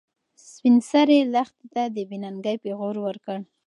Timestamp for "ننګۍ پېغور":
2.23-2.95